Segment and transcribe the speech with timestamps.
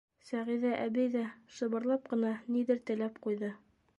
[0.27, 1.21] Сәғиҙә әбей ҙә
[1.57, 3.55] шыбырлап ҡына ниҙер теләп ҡуйҙы.